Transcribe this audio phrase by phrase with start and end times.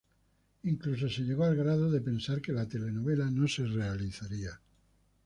[0.63, 4.59] Incluso se llegó al grado de pensar que la telenovela no se realizaría.